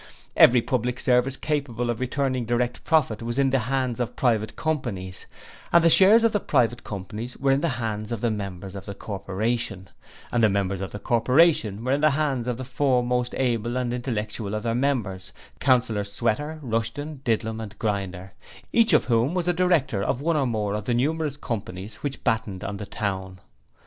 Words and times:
Every 0.35 0.63
public 0.63 0.99
service 0.99 1.37
capable 1.37 1.91
of 1.91 1.99
returning 1.99 2.45
direct 2.45 2.83
profit 2.83 3.21
was 3.21 3.37
in 3.37 3.51
the 3.51 3.59
hands 3.59 3.99
of 3.99 4.15
private 4.15 4.55
companies, 4.55 5.27
and 5.71 5.83
the 5.83 5.91
shares 5.91 6.23
of 6.23 6.31
the 6.31 6.39
private 6.39 6.83
companies 6.83 7.37
were 7.37 7.51
in 7.51 7.61
the 7.61 7.69
hands 7.69 8.11
of 8.11 8.19
the 8.19 8.31
members 8.31 8.73
of 8.73 8.87
the 8.87 8.95
Corporation, 8.95 9.89
and 10.31 10.43
the 10.43 10.49
members 10.49 10.81
of 10.81 10.89
the 10.91 10.97
Corporation 10.97 11.83
were 11.83 11.91
in 11.91 12.01
the 12.01 12.09
hands 12.09 12.47
of 12.47 12.57
the 12.57 12.63
four 12.63 13.03
most 13.03 13.35
able 13.35 13.77
and 13.77 13.93
intellectual 13.93 14.55
of 14.55 14.63
their 14.63 14.73
number, 14.73 15.19
Councillors 15.59 16.11
Sweater, 16.11 16.57
Rushton, 16.63 17.21
Didlum 17.23 17.61
and 17.61 17.77
Grinder, 17.77 18.33
each 18.73 18.93
of 18.93 19.05
whom 19.05 19.35
was 19.35 19.47
a 19.47 19.53
director 19.53 20.01
of 20.01 20.19
one 20.19 20.35
or 20.35 20.47
more 20.47 20.73
of 20.73 20.85
the 20.85 20.95
numerous 20.95 21.37
companies 21.37 21.97
which 21.97 22.23
battened 22.23 22.63
on 22.63 22.77
the 22.77 22.87
town. 22.87 23.39